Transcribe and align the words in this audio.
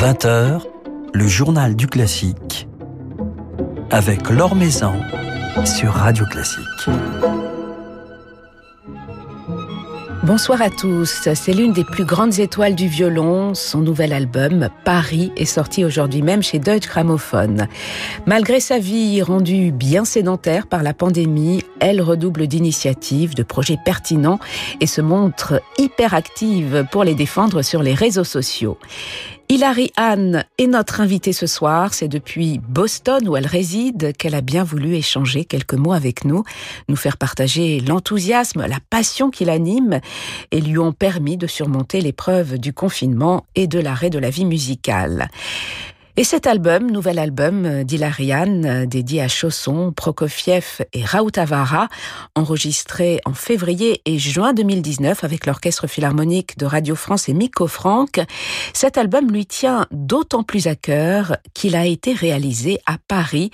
20h, 0.00 0.62
le 1.12 1.28
journal 1.28 1.76
du 1.76 1.86
classique 1.86 2.66
avec 3.90 4.30
Laure 4.30 4.54
Maison 4.54 4.94
sur 5.66 5.92
Radio 5.92 6.24
Classique. 6.24 6.88
Bonsoir 10.22 10.62
à 10.62 10.70
tous. 10.70 11.28
C'est 11.34 11.52
l'une 11.52 11.72
des 11.72 11.84
plus 11.84 12.04
grandes 12.04 12.38
étoiles 12.38 12.74
du 12.74 12.88
violon. 12.88 13.52
Son 13.54 13.80
nouvel 13.80 14.12
album, 14.12 14.68
Paris, 14.84 15.32
est 15.36 15.44
sorti 15.44 15.84
aujourd'hui 15.84 16.22
même 16.22 16.42
chez 16.42 16.58
Deutsche 16.58 16.88
Grammophon. 16.88 17.66
Malgré 18.26 18.60
sa 18.60 18.78
vie 18.78 19.20
rendue 19.22 19.72
bien 19.72 20.04
sédentaire 20.04 20.66
par 20.66 20.82
la 20.82 20.94
pandémie, 20.94 21.59
elle 21.80 22.00
redouble 22.00 22.46
d'initiatives, 22.46 23.34
de 23.34 23.42
projets 23.42 23.78
pertinents 23.84 24.38
et 24.80 24.86
se 24.86 25.00
montre 25.00 25.60
hyper 25.78 26.14
active 26.14 26.86
pour 26.90 27.04
les 27.04 27.14
défendre 27.14 27.62
sur 27.62 27.82
les 27.82 27.94
réseaux 27.94 28.24
sociaux. 28.24 28.78
Hilary 29.50 29.90
Anne 29.96 30.44
est 30.58 30.68
notre 30.68 31.00
invitée 31.00 31.32
ce 31.32 31.48
soir. 31.48 31.92
C'est 31.92 32.06
depuis 32.06 32.60
Boston 32.68 33.28
où 33.28 33.36
elle 33.36 33.48
réside 33.48 34.16
qu'elle 34.16 34.36
a 34.36 34.42
bien 34.42 34.62
voulu 34.62 34.94
échanger 34.94 35.44
quelques 35.44 35.74
mots 35.74 35.92
avec 35.92 36.24
nous, 36.24 36.44
nous 36.88 36.94
faire 36.94 37.16
partager 37.16 37.80
l'enthousiasme, 37.80 38.64
la 38.64 38.78
passion 38.90 39.28
qui 39.28 39.44
l'anime 39.44 40.00
et 40.52 40.60
lui 40.60 40.78
ont 40.78 40.92
permis 40.92 41.36
de 41.36 41.48
surmonter 41.48 42.00
l'épreuve 42.00 42.58
du 42.58 42.72
confinement 42.72 43.44
et 43.56 43.66
de 43.66 43.80
l'arrêt 43.80 44.10
de 44.10 44.20
la 44.20 44.30
vie 44.30 44.44
musicale. 44.44 45.28
Et 46.20 46.24
cet 46.24 46.46
album, 46.46 46.90
nouvel 46.90 47.18
album 47.18 47.64
euh, 47.64 47.82
d'Ilariane, 47.82 48.66
euh, 48.66 48.84
dédié 48.84 49.22
à 49.22 49.28
Chausson, 49.28 49.90
Prokofiev 49.90 50.84
et 50.92 51.02
Rautavara, 51.02 51.88
enregistré 52.34 53.22
en 53.24 53.32
février 53.32 54.02
et 54.04 54.18
juin 54.18 54.52
2019 54.52 55.24
avec 55.24 55.46
l'Orchestre 55.46 55.86
Philharmonique 55.86 56.58
de 56.58 56.66
Radio 56.66 56.94
France 56.94 57.30
et 57.30 57.32
Miko 57.32 57.66
Franck, 57.66 58.20
cet 58.74 58.98
album 58.98 59.30
lui 59.30 59.46
tient 59.46 59.86
d'autant 59.92 60.42
plus 60.42 60.66
à 60.66 60.74
cœur 60.74 61.38
qu'il 61.54 61.74
a 61.74 61.86
été 61.86 62.12
réalisé 62.12 62.80
à 62.84 62.98
Paris, 63.08 63.50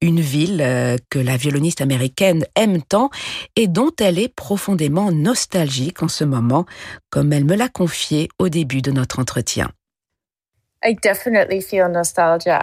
une 0.00 0.22
ville 0.22 0.62
euh, 0.62 0.96
que 1.10 1.18
la 1.18 1.36
violoniste 1.36 1.82
américaine 1.82 2.46
aime 2.54 2.80
tant 2.80 3.10
et 3.54 3.66
dont 3.66 3.92
elle 4.00 4.18
est 4.18 4.34
profondément 4.34 5.12
nostalgique 5.12 6.02
en 6.02 6.08
ce 6.08 6.24
moment, 6.24 6.64
comme 7.10 7.34
elle 7.34 7.44
me 7.44 7.54
l'a 7.54 7.68
confié 7.68 8.30
au 8.38 8.48
début 8.48 8.80
de 8.80 8.92
notre 8.92 9.18
entretien. 9.18 9.68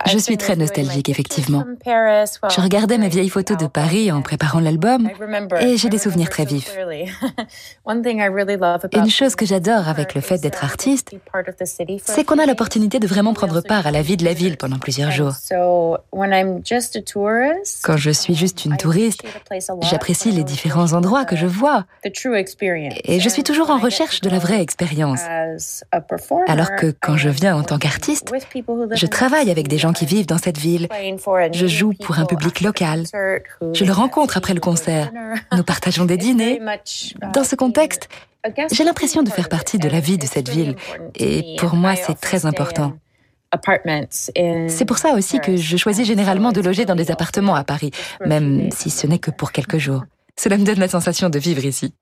Je 0.05 0.17
suis 0.17 0.37
très 0.37 0.55
nostalgique, 0.55 1.09
effectivement. 1.09 1.65
Je 1.85 2.61
regardais 2.61 2.97
mes 2.97 3.09
vieilles 3.09 3.29
photos 3.29 3.57
de 3.57 3.67
Paris 3.67 4.09
en 4.09 4.21
préparant 4.21 4.61
l'album 4.61 5.09
et 5.59 5.75
j'ai 5.75 5.89
des 5.89 5.97
souvenirs 5.97 6.29
très 6.29 6.45
vifs. 6.45 6.73
Une 8.93 9.09
chose 9.09 9.35
que 9.35 9.45
j'adore 9.45 9.89
avec 9.89 10.15
le 10.15 10.21
fait 10.21 10.37
d'être 10.37 10.63
artiste, 10.63 11.11
c'est 12.05 12.23
qu'on 12.23 12.39
a 12.39 12.45
l'opportunité 12.45 12.99
de 12.99 13.07
vraiment 13.07 13.33
prendre 13.33 13.59
part 13.61 13.85
à 13.85 13.91
la 13.91 14.01
vie 14.01 14.15
de 14.17 14.23
la 14.23 14.33
ville 14.33 14.55
pendant 14.55 14.79
plusieurs 14.79 15.11
jours. 15.11 15.33
Quand 17.83 17.97
je 17.97 18.11
suis 18.11 18.35
juste 18.35 18.63
une 18.63 18.77
touriste, 18.77 19.23
j'apprécie 19.83 20.31
les 20.31 20.43
différents 20.45 20.93
endroits 20.93 21.25
que 21.25 21.35
je 21.35 21.45
vois. 21.47 21.85
Et 23.03 23.19
je 23.19 23.29
suis 23.29 23.43
toujours 23.43 23.69
en 23.71 23.77
recherche 23.77 24.21
de 24.21 24.29
la 24.29 24.39
vraie 24.39 24.61
expérience. 24.61 25.19
Alors 26.47 26.75
que 26.75 26.93
quand 27.01 27.17
je 27.17 27.29
viens 27.29 27.55
en 27.57 27.63
tant 27.63 27.77
qu'artiste, 27.77 28.04
je 28.05 29.05
travaille 29.05 29.49
avec 29.49 29.67
des 29.67 29.77
gens 29.77 29.93
qui 29.93 30.05
vivent 30.05 30.27
dans 30.27 30.37
cette 30.37 30.57
ville. 30.57 30.87
Je 31.51 31.67
joue 31.67 31.93
pour 31.93 32.19
un 32.19 32.25
public 32.25 32.61
local. 32.61 33.05
Je 33.73 33.85
le 33.85 33.91
rencontre 33.91 34.37
après 34.37 34.53
le 34.53 34.59
concert. 34.59 35.11
Nous 35.51 35.63
partageons 35.63 36.05
des 36.05 36.17
dîners. 36.17 36.59
Dans 37.33 37.43
ce 37.43 37.55
contexte, 37.55 38.09
j'ai 38.71 38.83
l'impression 38.83 39.23
de 39.23 39.29
faire 39.29 39.49
partie 39.49 39.79
de 39.79 39.89
la 39.89 39.99
vie 39.99 40.17
de 40.17 40.25
cette 40.25 40.49
ville. 40.49 40.75
Et 41.15 41.55
pour 41.59 41.75
moi, 41.75 41.95
c'est 41.95 42.19
très 42.19 42.45
important. 42.45 42.93
C'est 44.09 44.85
pour 44.85 44.97
ça 44.97 45.13
aussi 45.13 45.39
que 45.39 45.55
je 45.55 45.77
choisis 45.77 46.05
généralement 46.05 46.51
de 46.51 46.61
loger 46.61 46.85
dans 46.85 46.95
des 46.95 47.11
appartements 47.11 47.55
à 47.55 47.63
Paris, 47.63 47.91
même 48.25 48.69
si 48.71 48.89
ce 48.89 49.07
n'est 49.07 49.19
que 49.19 49.31
pour 49.31 49.51
quelques 49.51 49.77
jours. 49.77 50.03
Cela 50.37 50.57
me 50.57 50.65
donne 50.65 50.79
la 50.79 50.89
sensation 50.89 51.29
de 51.29 51.39
vivre 51.39 51.63
ici. 51.63 51.93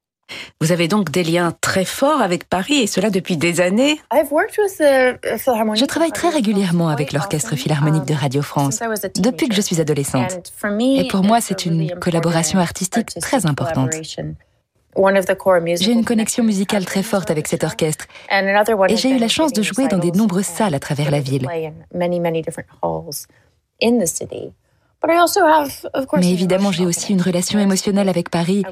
Vous 0.61 0.71
avez 0.71 0.87
donc 0.87 1.11
des 1.11 1.23
liens 1.23 1.53
très 1.61 1.85
forts 1.85 2.21
avec 2.21 2.47
Paris 2.47 2.79
et 2.79 2.87
cela 2.87 3.09
depuis 3.09 3.35
des 3.37 3.59
années. 3.59 3.99
Je 4.11 5.85
travaille 5.85 6.11
très 6.11 6.29
régulièrement 6.29 6.89
avec 6.89 7.11
l'Orchestre 7.11 7.55
Philharmonique 7.55 8.05
de 8.05 8.13
Radio 8.13 8.41
France 8.41 8.79
depuis 9.15 9.49
que 9.49 9.55
je 9.55 9.61
suis 9.61 9.81
adolescente. 9.81 10.53
Et 10.79 11.07
pour 11.09 11.23
moi, 11.23 11.41
c'est 11.41 11.65
une 11.65 11.99
collaboration 11.99 12.59
artistique 12.59 13.09
très 13.19 13.45
importante. 13.45 13.91
J'ai 14.95 15.91
une 15.91 16.05
connexion 16.05 16.43
musicale 16.43 16.85
très 16.85 17.03
forte 17.03 17.31
avec 17.31 17.47
cet 17.47 17.63
orchestre. 17.63 18.05
Et 18.31 18.97
j'ai 18.97 19.09
eu 19.09 19.17
la 19.17 19.27
chance 19.27 19.51
de 19.53 19.63
jouer 19.63 19.87
dans 19.87 19.97
de 19.97 20.15
nombreuses 20.15 20.45
salles 20.45 20.75
à 20.75 20.79
travers 20.79 21.11
la 21.11 21.19
ville. 21.19 21.47
Mais 26.15 26.31
évidemment, 26.31 26.71
j'ai 26.71 26.85
aussi 26.85 27.11
une 27.11 27.21
relation 27.21 27.59
émotionnelle 27.59 28.07
avec 28.07 28.29
Paris, 28.29 28.63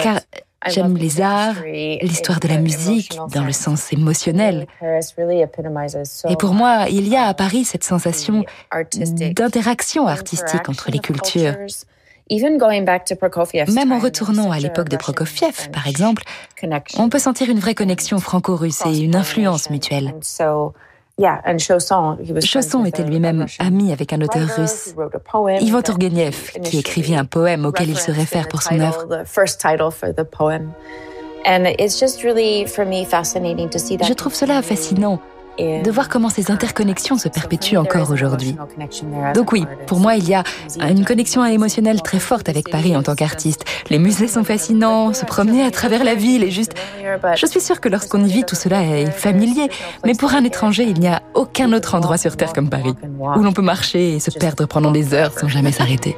car 0.00 0.20
J'aime 0.66 0.96
les 0.96 1.20
arts, 1.20 1.62
l'histoire 1.64 2.40
de 2.40 2.48
la 2.48 2.58
musique 2.58 3.16
dans 3.32 3.44
le 3.44 3.52
sens 3.52 3.92
émotionnel. 3.92 4.66
Et 4.82 6.36
pour 6.36 6.52
moi, 6.52 6.86
il 6.90 7.08
y 7.08 7.16
a 7.16 7.26
à 7.26 7.34
Paris 7.34 7.64
cette 7.64 7.84
sensation 7.84 8.44
d'interaction 9.34 10.06
artistique 10.06 10.68
entre 10.68 10.90
les 10.90 10.98
cultures. 10.98 11.54
Même 12.30 13.92
en 13.92 13.98
retournant 13.98 14.50
à 14.50 14.58
l'époque 14.58 14.88
de 14.88 14.96
Prokofiev, 14.96 15.70
par 15.70 15.86
exemple, 15.86 16.22
on 16.98 17.08
peut 17.08 17.18
sentir 17.18 17.48
une 17.48 17.60
vraie 17.60 17.74
connexion 17.74 18.18
franco-russe 18.18 18.82
et 18.86 18.98
une 18.98 19.16
influence 19.16 19.70
mutuelle. 19.70 20.14
Chausson 22.40 22.84
était 22.84 23.02
lui-même 23.02 23.46
ami 23.58 23.92
avec 23.92 24.12
un 24.12 24.20
auteur 24.20 24.48
russe, 24.56 24.94
Ivan 25.60 25.82
Turgenev, 25.82 26.52
qui 26.62 26.78
écrivit 26.78 27.16
un 27.16 27.24
poème 27.24 27.64
auquel 27.66 27.88
il 27.90 27.98
se 27.98 28.12
réfère 28.12 28.48
pour 28.48 28.62
son 28.62 28.78
œuvre. 28.78 29.24
Je 34.04 34.12
trouve 34.14 34.34
cela 34.34 34.62
fascinant 34.62 35.20
de 35.58 35.90
voir 35.90 36.08
comment 36.08 36.28
ces 36.28 36.50
interconnexions 36.50 37.18
se 37.18 37.28
perpétuent 37.28 37.76
encore 37.76 38.10
aujourd'hui. 38.10 38.56
Donc 39.34 39.52
oui, 39.52 39.66
pour 39.86 39.98
moi, 39.98 40.14
il 40.14 40.28
y 40.28 40.34
a 40.34 40.44
une 40.88 41.04
connexion 41.04 41.44
émotionnelle 41.44 42.02
très 42.02 42.18
forte 42.18 42.48
avec 42.48 42.70
Paris 42.70 42.96
en 42.96 43.02
tant 43.02 43.14
qu'artiste. 43.14 43.64
Les 43.90 43.98
musées 43.98 44.28
sont 44.28 44.44
fascinants, 44.44 45.12
se 45.12 45.24
promener 45.24 45.64
à 45.64 45.70
travers 45.70 46.04
la 46.04 46.14
ville 46.14 46.44
est 46.44 46.50
juste... 46.50 46.74
Je 47.34 47.46
suis 47.46 47.60
sûre 47.60 47.80
que 47.80 47.88
lorsqu'on 47.88 48.24
y 48.24 48.30
vit, 48.30 48.44
tout 48.44 48.56
cela 48.56 48.82
est 48.82 49.10
familier, 49.10 49.68
mais 50.04 50.14
pour 50.14 50.32
un 50.34 50.44
étranger, 50.44 50.84
il 50.84 51.00
n'y 51.00 51.08
a 51.08 51.22
aucun 51.34 51.72
autre 51.72 51.94
endroit 51.94 52.18
sur 52.18 52.36
Terre 52.36 52.52
comme 52.52 52.70
Paris, 52.70 52.94
où 53.18 53.42
l'on 53.42 53.52
peut 53.52 53.62
marcher 53.62 54.14
et 54.14 54.20
se 54.20 54.30
perdre 54.30 54.66
pendant 54.66 54.90
des 54.90 55.14
heures 55.14 55.32
sans 55.38 55.48
jamais 55.48 55.72
s'arrêter. 55.72 56.16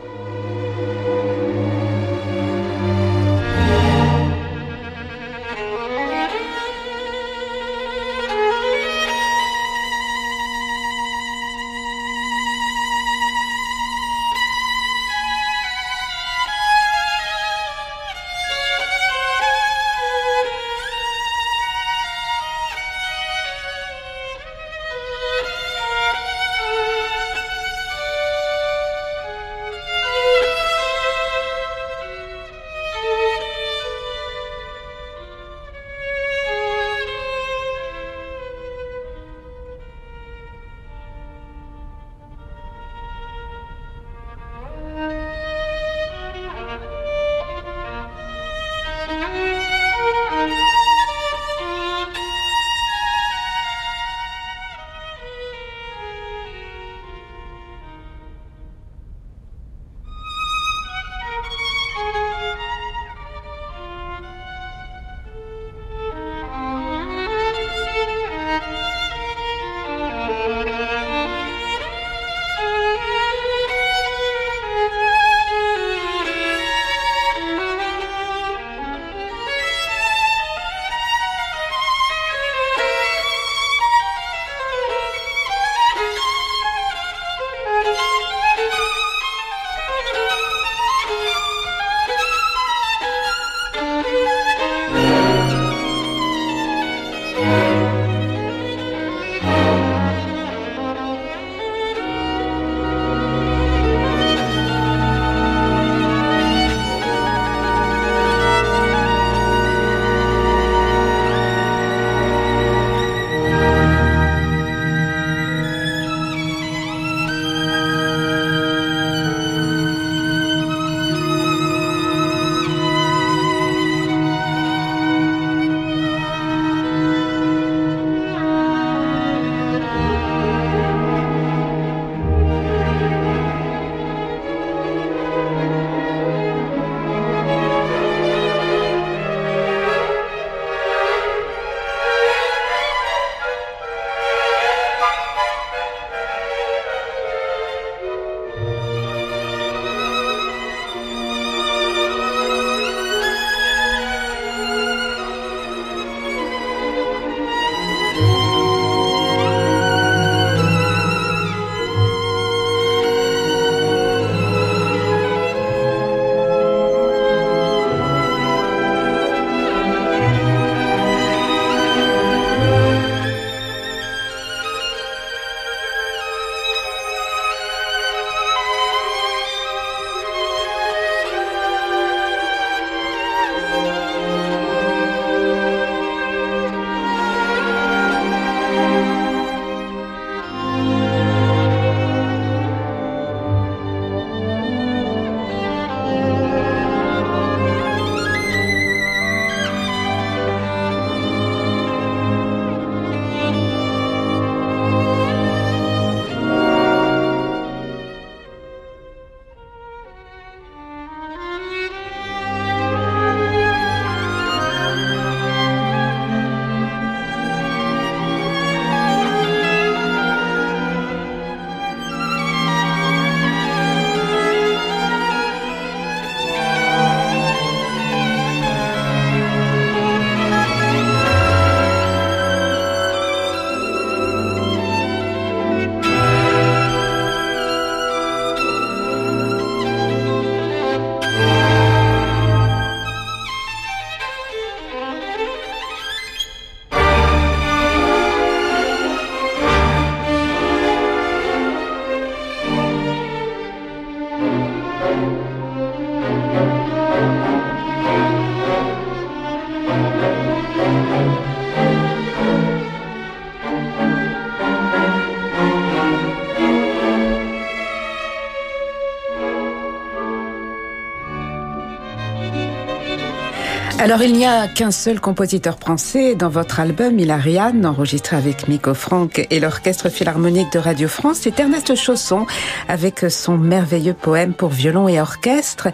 Alors 274.11 274.25
il 274.25 274.33
n'y 274.33 274.45
a 274.45 274.67
qu'un 274.67 274.91
seul 274.91 275.21
compositeur 275.21 275.79
français 275.79 276.35
dans 276.35 276.49
votre 276.49 276.81
album, 276.81 277.21
Hilariane, 277.21 277.87
enregistré 277.87 278.37
avec 278.37 278.67
Miko 278.67 278.93
Franck 278.93 279.47
et 279.51 279.61
l'Orchestre 279.61 280.09
Philharmonique 280.09 280.73
de 280.73 280.81
Radio 280.81 281.07
France, 281.07 281.39
c'est 281.43 281.61
Ernest 281.61 281.95
Chausson 281.95 282.45
avec 282.89 283.21
son 283.31 283.57
merveilleux 283.57 284.15
poème 284.15 284.53
pour 284.53 284.71
violon 284.71 285.07
et 285.07 285.21
orchestre. 285.21 285.91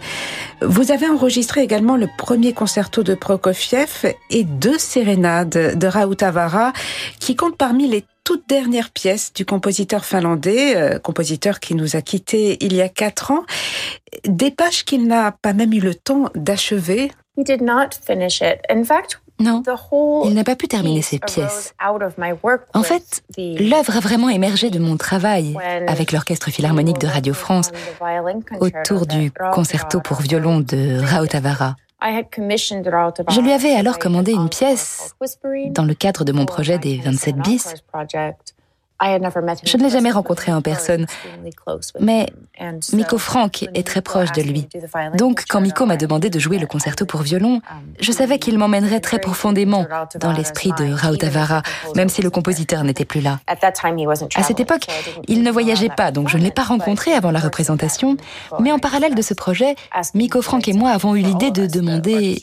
Vous 0.63 0.91
avez 0.91 1.07
enregistré 1.07 1.61
également 1.61 1.95
le 1.95 2.07
premier 2.17 2.53
concerto 2.53 3.03
de 3.03 3.13
Prokofiev 3.13 4.11
et 4.31 4.43
deux 4.45 4.79
sérénades 4.79 5.77
de 5.77 5.87
Raoult 5.87 6.17
Avara 6.21 6.73
qui 7.19 7.35
comptent 7.35 7.57
parmi 7.57 7.87
les 7.87 8.03
toutes 8.23 8.49
dernières 8.49 8.89
pièces 8.89 9.31
du 9.31 9.45
compositeur 9.45 10.03
finlandais, 10.05 10.75
euh, 10.75 10.97
compositeur 10.97 11.59
qui 11.59 11.75
nous 11.75 11.95
a 11.95 12.01
quittés 12.01 12.57
il 12.65 12.73
y 12.73 12.81
a 12.81 12.89
quatre 12.89 13.29
ans, 13.29 13.45
des 14.25 14.49
pages 14.49 14.85
qu'il 14.85 15.05
n'a 15.05 15.31
pas 15.31 15.53
même 15.53 15.71
eu 15.71 15.81
le 15.81 15.93
temps 15.93 16.31
d'achever 16.33 17.11
non, 19.39 19.61
il 20.25 20.33
n'a 20.33 20.43
pas 20.43 20.55
pu 20.55 20.67
terminer 20.67 21.03
ses 21.03 21.19
pièces. 21.19 21.75
En 22.73 22.83
fait, 22.83 23.23
l'œuvre 23.37 23.97
a 23.97 23.99
vraiment 23.99 24.29
émergé 24.29 24.71
de 24.71 24.79
mon 24.79 24.97
travail 24.97 25.55
avec 25.87 26.11
l'Orchestre 26.11 26.49
Philharmonique 26.49 26.99
de 26.99 27.07
Radio 27.07 27.33
France 27.33 27.71
autour 28.59 29.05
du 29.05 29.31
concerto 29.53 30.01
pour 30.01 30.21
violon 30.21 30.59
de 30.59 30.99
Rautavara. 30.99 31.75
Je 32.01 33.41
lui 33.41 33.51
avais 33.51 33.73
alors 33.73 33.99
commandé 33.99 34.31
une 34.31 34.49
pièce 34.49 35.15
dans 35.69 35.83
le 35.83 35.93
cadre 35.93 36.23
de 36.23 36.31
mon 36.31 36.45
projet 36.45 36.77
des 36.77 36.97
27 36.97 37.35
bis 37.37 37.73
je 38.99 39.77
ne 39.77 39.83
l'ai 39.83 39.89
jamais 39.89 40.11
rencontré 40.11 40.51
en 40.51 40.61
personne, 40.61 41.05
mais 41.99 42.27
Miko 42.93 43.17
Frank 43.17 43.67
est 43.73 43.85
très 43.85 44.01
proche 44.01 44.31
de 44.31 44.41
lui. 44.41 44.67
Donc, 45.17 45.43
quand 45.47 45.61
Miko 45.61 45.85
m'a 45.85 45.97
demandé 45.97 46.29
de 46.29 46.39
jouer 46.39 46.57
le 46.57 46.65
concerto 46.65 47.05
pour 47.05 47.21
violon, 47.21 47.61
je 47.99 48.11
savais 48.11 48.39
qu'il 48.39 48.57
m'emmènerait 48.57 48.99
très 48.99 49.19
profondément 49.19 49.85
dans 50.19 50.31
l'esprit 50.31 50.71
de 50.79 50.91
Rautavara, 50.91 51.61
même 51.95 52.09
si 52.09 52.21
le 52.21 52.29
compositeur 52.29 52.83
n'était 52.83 53.05
plus 53.05 53.21
là. 53.21 53.39
À 53.45 54.43
cette 54.43 54.59
époque, 54.59 54.87
il 55.27 55.43
ne 55.43 55.51
voyageait 55.51 55.89
pas, 55.89 56.11
donc 56.11 56.29
je 56.29 56.37
ne 56.37 56.43
l'ai 56.43 56.51
pas 56.51 56.63
rencontré 56.63 57.13
avant 57.13 57.31
la 57.31 57.39
représentation, 57.39 58.17
mais 58.59 58.71
en 58.71 58.79
parallèle 58.79 59.13
de 59.13 59.21
ce 59.21 59.33
projet, 59.33 59.75
Miko 60.15 60.41
Frank 60.41 60.67
et 60.67 60.73
moi 60.73 60.89
avons 60.89 61.15
eu 61.15 61.21
l'idée 61.21 61.51
de 61.51 61.67
demander 61.67 62.41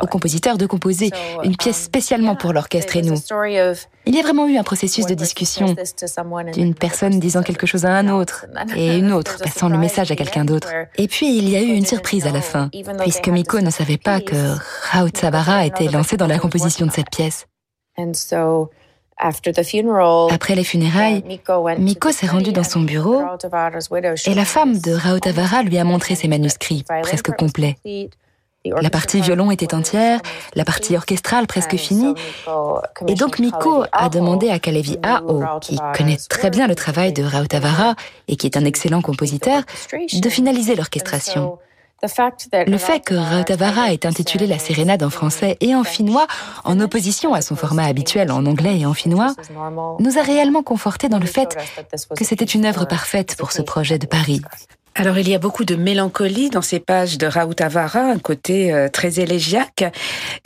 au 0.00 0.06
compositeur 0.06 0.56
de 0.56 0.66
composer 0.66 1.10
une 1.44 1.56
pièce 1.56 1.82
spécialement 1.82 2.36
pour 2.36 2.52
l'orchestre 2.52 2.96
et 2.96 3.02
nous. 3.02 3.16
Il 4.06 4.14
y 4.14 4.18
a 4.18 4.22
vraiment 4.22 4.48
eu 4.48 4.56
un 4.56 4.62
processus 4.62 5.04
de 5.06 5.14
discussion 5.14 5.76
d'une 6.52 6.74
personne 6.74 7.18
disant 7.20 7.42
quelque 7.42 7.66
chose 7.66 7.84
à 7.84 7.94
un 7.94 8.08
autre 8.08 8.46
et 8.76 8.96
une 8.96 9.12
autre 9.12 9.38
passant 9.38 9.68
le 9.68 9.78
message 9.78 10.10
à 10.10 10.16
quelqu'un 10.16 10.44
d'autre. 10.44 10.68
Et 10.96 11.08
puis 11.08 11.36
il 11.36 11.48
y 11.48 11.56
a 11.56 11.62
eu 11.62 11.72
une 11.72 11.86
surprise 11.86 12.26
à 12.26 12.32
la 12.32 12.40
fin, 12.40 12.70
puisque 13.00 13.28
Miko 13.28 13.60
ne 13.60 13.70
savait 13.70 13.98
pas 13.98 14.20
que 14.20 14.56
Raoult 14.90 15.16
Sabara 15.16 15.66
était 15.66 15.88
lancé 15.88 16.16
dans 16.16 16.26
la 16.26 16.38
composition 16.38 16.86
de 16.86 16.92
cette 16.92 17.10
pièce. 17.10 17.46
Après 20.30 20.54
les 20.54 20.64
funérailles, 20.64 21.22
Miko 21.78 22.10
s'est 22.10 22.26
rendu 22.26 22.52
dans 22.52 22.64
son 22.64 22.80
bureau 22.80 23.22
et 24.26 24.34
la 24.34 24.44
femme 24.44 24.78
de 24.78 24.92
Raoult 24.92 25.26
Avara 25.26 25.62
lui 25.62 25.78
a 25.78 25.84
montré 25.84 26.14
ses 26.14 26.28
manuscrits 26.28 26.84
presque 27.02 27.30
complets. 27.36 27.76
La 28.64 28.90
partie 28.90 29.22
violon 29.22 29.50
était 29.50 29.74
entière, 29.74 30.20
la 30.54 30.64
partie 30.64 30.94
orchestrale 30.94 31.46
presque 31.46 31.76
finie. 31.76 32.14
Et 33.06 33.14
donc 33.14 33.38
Miko 33.38 33.84
a 33.90 34.08
demandé 34.10 34.50
à 34.50 34.58
Kalevi 34.58 34.98
Ao, 35.02 35.60
qui 35.60 35.78
connaît 35.96 36.18
très 36.28 36.50
bien 36.50 36.66
le 36.66 36.74
travail 36.74 37.14
de 37.14 37.22
Rautavara 37.22 37.94
et 38.28 38.36
qui 38.36 38.46
est 38.46 38.58
un 38.58 38.64
excellent 38.66 39.00
compositeur, 39.00 39.62
de 40.12 40.28
finaliser 40.28 40.74
l'orchestration. 40.74 41.58
Le 42.02 42.78
fait 42.78 43.00
que 43.00 43.14
Rautavara 43.14 43.92
ait 43.92 44.06
intitulé 44.06 44.46
la 44.46 44.58
sérénade 44.58 45.02
en 45.02 45.10
français 45.10 45.56
et 45.60 45.74
en 45.74 45.84
finnois, 45.84 46.26
en 46.64 46.80
opposition 46.80 47.34
à 47.34 47.42
son 47.42 47.56
format 47.56 47.84
habituel 47.84 48.30
en 48.30 48.46
anglais 48.46 48.78
et 48.78 48.86
en 48.86 48.94
finnois, 48.94 49.34
nous 49.98 50.18
a 50.18 50.22
réellement 50.22 50.62
conforté 50.62 51.08
dans 51.08 51.18
le 51.18 51.26
fait 51.26 51.56
que 52.16 52.24
c'était 52.24 52.44
une 52.44 52.64
œuvre 52.64 52.86
parfaite 52.86 53.36
pour 53.36 53.52
ce 53.52 53.62
projet 53.62 53.98
de 53.98 54.06
Paris. 54.06 54.42
Alors 54.94 55.18
il 55.18 55.28
y 55.28 55.34
a 55.34 55.38
beaucoup 55.38 55.64
de 55.64 55.76
mélancolie 55.76 56.50
dans 56.50 56.62
ces 56.62 56.80
pages 56.80 57.16
de 57.16 57.26
Raoult 57.26 57.54
Avara, 57.60 58.00
un 58.00 58.18
côté 58.18 58.72
euh, 58.72 58.88
très 58.88 59.20
élégiaque. 59.20 59.84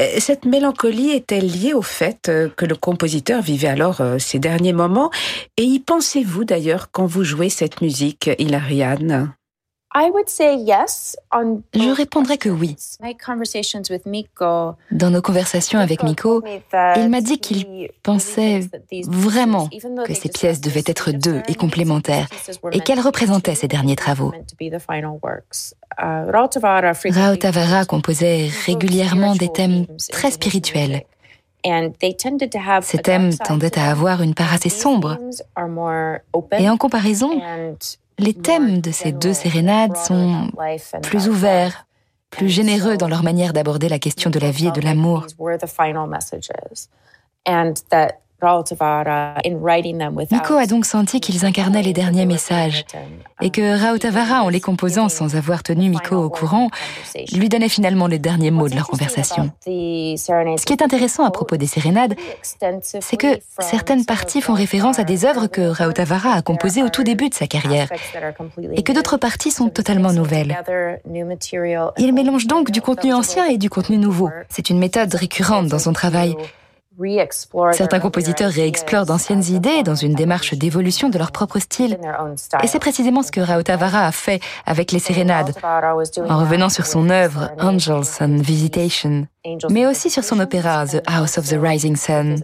Euh, 0.01 0.07
cette 0.19 0.45
mélancolie 0.45 1.11
est-elle 1.11 1.47
liée 1.47 1.73
au 1.73 1.83
fait 1.83 2.29
euh, 2.29 2.49
que 2.55 2.67
le 2.67 2.77
compositeur 2.77 3.43
vivait 3.43 3.69
alors 3.69 4.03
ses 4.19 4.39
derniers 4.39 4.73
moments? 4.73 5.11
Et 5.57 5.65
y 5.65 5.81
pensez-vous 5.81 6.45
d'ailleurs 6.45 6.89
quand 6.93 7.07
vous 7.07 7.25
jouez 7.25 7.49
cette 7.49 7.81
musique, 7.81 8.31
Hilariane? 8.39 9.35
Je 11.73 11.91
répondrais 11.95 12.37
que 12.37 12.49
oui. 12.49 12.77
Dans 14.91 15.11
nos 15.11 15.23
conversations 15.23 15.79
avec 15.79 16.03
Miko, 16.03 16.43
il 16.97 17.09
m'a 17.09 17.21
dit 17.21 17.39
qu'il 17.39 17.91
pensait 18.03 18.61
vraiment 19.07 19.69
que 20.05 20.15
ces 20.15 20.29
pièces 20.29 20.61
devaient 20.61 20.83
être 20.87 21.13
deux 21.13 21.43
et 21.49 21.55
complémentaires 21.55 22.27
et 22.73 22.81
qu'elles 22.81 23.01
représentaient 23.01 23.55
ses 23.55 23.69
derniers 23.69 23.97
travaux. 23.97 24.33
Rautavara 25.97 27.85
composait 27.85 28.49
régulièrement 28.67 29.37
des 29.37 29.49
thèmes 29.49 29.87
très 30.11 30.33
spirituels. 30.33 31.05
Ces 32.83 32.99
thèmes 32.99 33.35
tendaient 33.39 33.79
à 33.79 33.91
avoir 33.91 34.23
une 34.23 34.35
part 34.35 34.53
assez 34.53 34.69
sombre. 34.69 35.19
Et 36.59 36.69
en 36.69 36.77
comparaison, 36.77 37.41
les 38.19 38.35
thèmes 38.35 38.81
de 38.81 38.91
ces 38.91 39.13
deux 39.13 39.33
sérénades 39.33 39.97
sont 39.97 40.49
plus 41.03 41.29
ouverts, 41.29 41.87
plus 42.31 42.49
généreux 42.49 42.97
dans 42.97 43.09
leur 43.09 43.23
manière 43.23 43.53
d'aborder 43.53 43.89
la 43.89 43.99
question 43.99 44.31
de 44.31 44.39
la 44.39 44.51
vie 44.51 44.69
et 44.69 44.73
de 44.73 44.81
l'amour. 44.81 45.27
Nico 50.31 50.55
a 50.55 50.67
donc 50.67 50.85
senti 50.85 51.21
qu'ils 51.21 51.45
incarnaient 51.45 51.83
les 51.83 51.93
derniers 51.93 52.27
messages 52.27 52.85
et 53.41 53.51
que 53.51 53.87
Rautavara, 53.87 54.43
en 54.43 54.49
les 54.49 54.61
composant 54.61 55.09
sans 55.09 55.37
avoir 55.37 55.63
tenu 55.63 55.89
Miko 55.89 56.17
au 56.17 56.31
courant, 56.31 56.71
lui 57.35 57.49
donnait 57.49 57.69
finalement 57.69 58.07
les 58.07 58.19
derniers 58.19 58.51
mots 58.51 58.69
de 58.69 58.75
leur 58.75 58.87
conversation. 58.87 59.51
Ce 59.65 60.65
qui 60.65 60.73
est 60.73 60.83
intéressant 60.83 61.25
à 61.25 61.31
propos 61.31 61.57
des 61.57 61.67
sérénades, 61.67 62.15
c'est 62.43 63.17
que 63.17 63.39
certaines 63.61 64.05
parties 64.05 64.41
font 64.41 64.55
référence 64.55 64.99
à 64.99 65.05
des 65.05 65.25
œuvres 65.25 65.47
que 65.47 65.63
Rautavara 65.63 66.33
a 66.33 66.43
composées 66.43 66.83
au 66.83 66.89
tout 66.89 67.05
début 67.05 67.29
de 67.29 67.35
sa 67.35 67.47
carrière 67.47 67.89
et 68.75 68.83
que 68.83 68.93
d'autres 68.93 69.17
parties 69.17 69.51
sont 69.51 69.69
totalement 69.69 70.13
nouvelles. 70.13 70.57
Il 71.99 72.13
mélange 72.13 72.47
donc 72.47 72.71
du 72.71 72.81
contenu 72.81 73.13
ancien 73.13 73.47
et 73.47 73.59
du 73.59 73.71
contenu 73.71 73.99
nouveau. 73.99 74.31
C'est 74.49 74.71
une 74.71 74.79
méthode 74.79 75.15
récurrente 75.15 75.69
dans 75.69 75.79
son 75.79 75.93
travail. 75.93 76.37
Certains 77.73 78.01
compositeurs 78.01 78.51
réexplorent 78.51 79.07
d'anciennes 79.07 79.45
idées 79.45 79.83
dans 79.83 79.95
une 79.95 80.15
démarche 80.15 80.55
d'évolution 80.55 81.09
de 81.09 81.19
leur 81.19 81.33
propre 81.33 81.59
style. 81.59 81.99
Et 82.63 82.67
c'est 82.67 82.79
précisément 82.79 83.23
ce 83.23 83.33
que 83.33 83.41
Rautavara 83.41 84.07
a 84.07 84.13
fait 84.13 84.41
avec 84.65 84.93
les 84.93 85.01
sérénades, 85.01 85.55
en 85.63 86.39
revenant 86.39 86.69
sur 86.69 86.87
son 86.87 87.11
œuvre 87.11 87.51
Angels 87.59 88.21
and 88.21 88.39
Visitation, 88.41 89.27
mais 89.71 89.87
aussi 89.87 90.11
sur 90.11 90.23
son 90.23 90.39
opéra 90.41 90.87
The 90.87 91.03
House 91.07 91.39
of 91.39 91.49
the 91.49 91.57
Rising 91.61 91.97
Sun. 91.97 92.43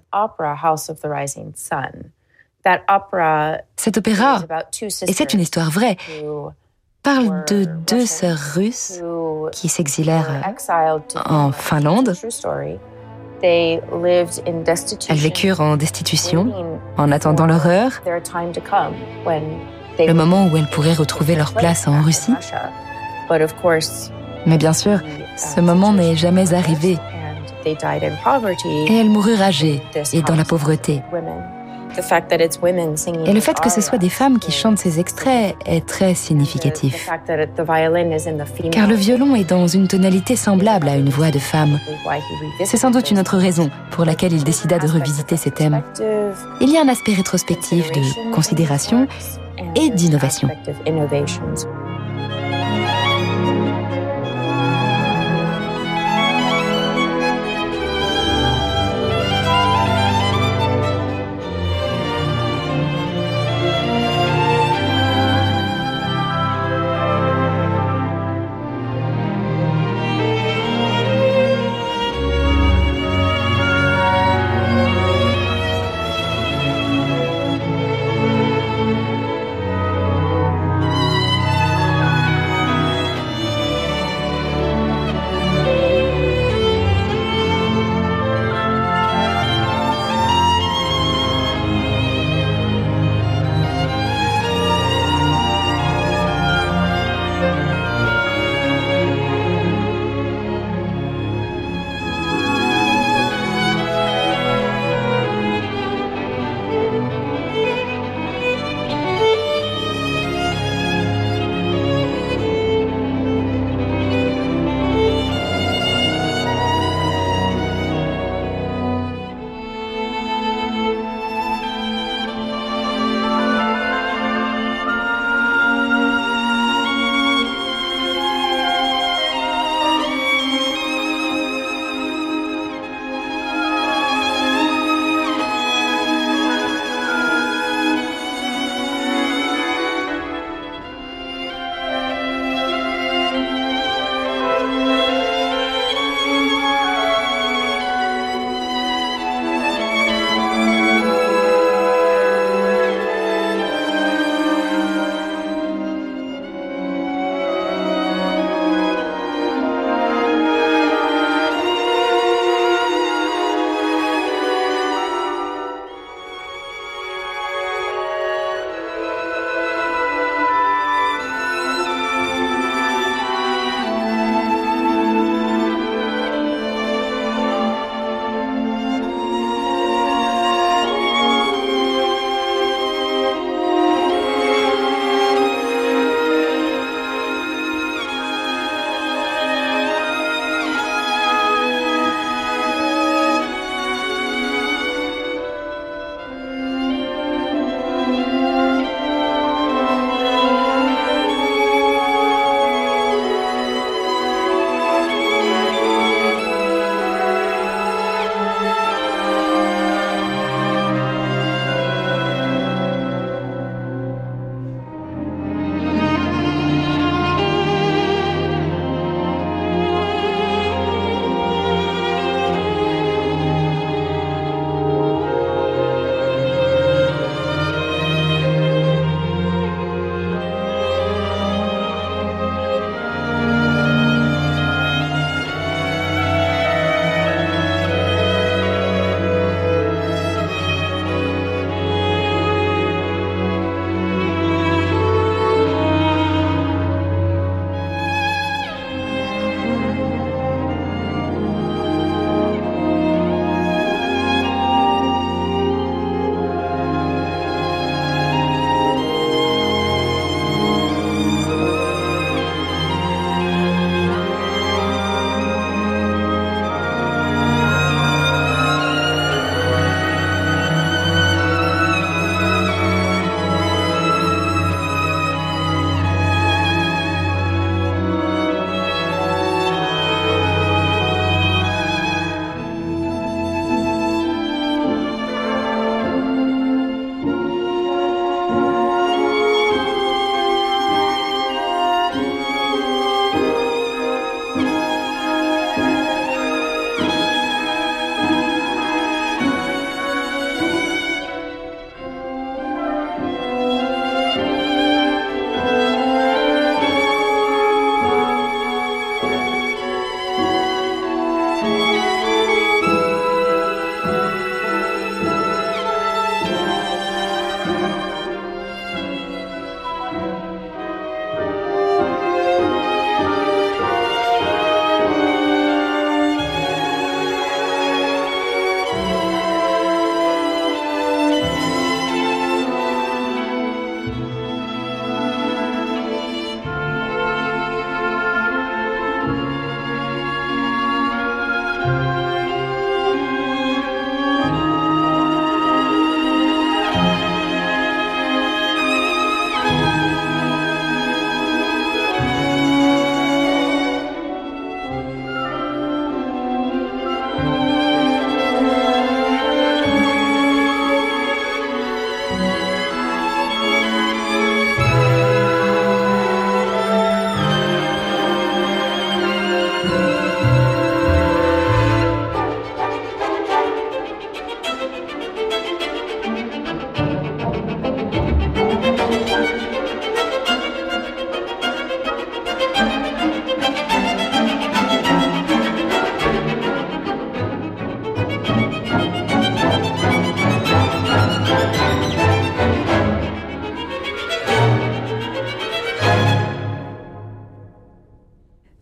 Cet 3.77 3.99
opéra, 3.99 4.43
et 5.07 5.13
c'est 5.13 5.33
une 5.33 5.41
histoire 5.41 5.71
vraie, 5.71 5.97
parle 7.03 7.45
de 7.47 7.65
deux 7.87 8.05
sœurs 8.05 8.39
russes 8.55 9.01
qui 9.53 9.69
s'exilèrent 9.69 10.43
en 11.25 11.53
Finlande 11.53 12.15
elles 13.43 13.81
vécurent 15.17 15.61
en 15.61 15.77
destitution, 15.77 16.53
en 16.97 17.13
attendant 17.13 17.47
leur 17.47 17.67
heure, 17.67 17.93
le 19.99 20.13
moment 20.13 20.47
où 20.47 20.57
elles 20.57 20.69
pourraient 20.71 20.95
retrouver 20.95 21.37
leur 21.37 21.53
place 21.53 21.87
en 21.89 22.03
Russie? 22.03 22.35
Mais 24.47 24.59
bien 24.59 24.73
sûr, 24.73 25.01
ce 25.37 25.61
moment 25.61 25.93
n'est 25.93 26.17
jamais 26.17 26.55
arrivé. 26.55 26.99
Et 27.67 27.77
elles 28.99 29.11
moururent 29.11 29.43
âgées 29.43 29.83
et 30.13 30.23
dans 30.23 30.35
la 30.35 30.45
pauvreté. 30.45 31.03
Et 33.27 33.33
le 33.33 33.41
fait 33.41 33.59
que 33.61 33.71
ce 33.71 33.81
soit 33.81 33.99
des 33.99 34.09
femmes 34.09 34.39
qui 34.39 34.53
chantent 34.53 34.79
ces 34.79 35.01
extraits 35.01 35.57
est 35.67 35.87
très 35.87 36.15
significatif. 36.15 37.09
Car 38.73 38.87
le 38.87 38.95
violon 38.95 39.35
est 39.35 39.49
dans 39.49 39.67
une 39.67 39.89
tonalité 39.89 40.37
semblable 40.37 40.89
à 40.89 40.97
une 40.97 41.09
voix 41.09 41.31
de 41.31 41.39
femme. 41.39 41.79
C'est 42.65 42.77
sans 42.77 42.91
doute 42.91 43.11
une 43.11 43.19
autre 43.19 43.37
raison 43.37 43.71
pour 43.91 44.05
laquelle 44.05 44.33
il 44.33 44.45
décida 44.45 44.79
de 44.79 44.87
revisiter 44.87 45.37
ces 45.37 45.51
thèmes. 45.51 45.83
Il 46.61 46.71
y 46.71 46.77
a 46.77 46.83
un 46.83 46.89
aspect 46.89 47.15
rétrospectif 47.15 47.91
de 47.93 48.33
considération 48.33 49.07
et 49.75 49.91
d'innovation. 49.91 50.49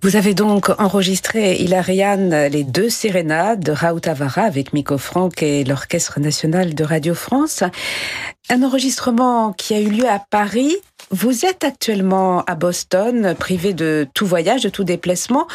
Vous 0.09 0.17
avez 0.17 0.33
donc 0.33 0.71
enregistré, 0.79 1.57
Hilariane, 1.57 2.47
les 2.47 2.65
deux 2.65 2.89
sérénades 2.89 3.61
de 3.61 3.73
Raoult 3.73 4.01
Avara 4.07 4.41
avec 4.41 4.73
Miko 4.73 4.97
Franck 4.97 5.43
et 5.43 5.65
l'Orchestre 5.65 6.19
national 6.19 6.75
de 6.75 6.83
Radio 6.83 7.13
France. 7.15 7.63
Un 8.49 8.63
enregistrement 8.63 9.53
qui 9.53 9.75
a 9.75 9.81
eu 9.81 9.91
lieu 9.91 10.09
à 10.09 10.19
Paris. 10.19 10.75
Vous 11.11 11.45
êtes 11.45 11.63
actuellement 11.63 12.43
à 12.45 12.55
Boston, 12.55 13.35
privé 13.39 13.75
de 13.75 14.09
tout 14.15 14.25
voyage, 14.25 14.63
de 14.63 14.71
tout 14.71 14.83
déplacement. 14.83 15.47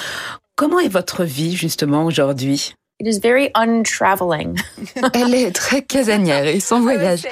Comment 0.55 0.79
est 0.79 0.87
votre 0.87 1.23
vie 1.23 1.55
justement 1.55 2.05
aujourd'hui? 2.05 2.75
Elle 5.15 5.33
est 5.33 5.51
très 5.51 5.81
casanière 5.81 6.45
et 6.45 6.59
sans 6.59 6.79
voyage. 6.79 7.23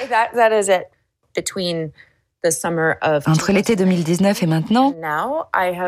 Entre 3.26 3.52
l'été 3.52 3.76
2019 3.76 4.42
et 4.42 4.46
maintenant, 4.46 4.94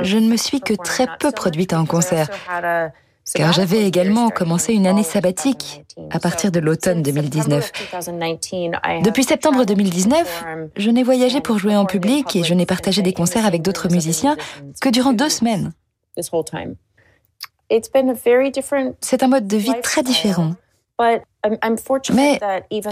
je 0.02 0.18
ne 0.18 0.28
me 0.28 0.36
suis 0.36 0.60
que 0.60 0.74
très 0.74 1.08
peu 1.18 1.32
produite 1.32 1.72
en 1.72 1.84
concert, 1.84 2.28
car 3.34 3.52
j'avais 3.52 3.84
également 3.84 4.30
commencé 4.30 4.72
une 4.72 4.86
année 4.86 5.02
sabbatique 5.02 5.84
à 6.10 6.20
partir 6.20 6.52
de 6.52 6.60
l'automne 6.60 7.02
2019. 7.02 7.72
Depuis 9.02 9.24
septembre 9.24 9.64
2019, 9.64 10.44
je 10.76 10.90
n'ai 10.90 11.02
voyagé 11.02 11.40
pour 11.40 11.58
jouer 11.58 11.76
en 11.76 11.86
public 11.86 12.36
et 12.36 12.44
je 12.44 12.54
n'ai 12.54 12.66
partagé 12.66 13.02
des 13.02 13.12
concerts 13.12 13.46
avec 13.46 13.62
d'autres 13.62 13.88
musiciens 13.88 14.36
que 14.80 14.88
durant 14.90 15.12
deux 15.12 15.30
semaines. 15.30 15.72
C'est 19.00 19.22
un 19.22 19.28
mode 19.28 19.46
de 19.48 19.56
vie 19.56 19.80
très 19.82 20.02
différent. 20.02 20.54
Mais 21.00 22.38